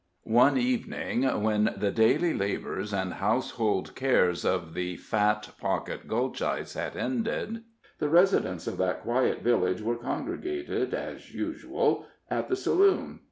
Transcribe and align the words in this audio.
One 0.23 0.57
evening, 0.57 1.25
when 1.43 1.75
the 1.77 1.91
daily 1.91 2.33
labors 2.33 2.91
and 2.91 3.13
household 3.13 3.93
cares 3.93 4.43
of 4.43 4.73
the 4.73 4.97
Pat 4.97 5.49
Pocket 5.59 6.07
Gulchites 6.07 6.73
had 6.73 6.97
ended, 6.97 7.63
the 7.99 8.09
residents 8.09 8.65
of 8.65 8.77
that 8.77 9.03
quiet 9.03 9.43
village 9.43 9.83
were 9.83 9.97
congregated, 9.97 10.95
as 10.95 11.35
usual, 11.35 12.07
at 12.31 12.47
the 12.47 12.55
saloon. 12.55 13.19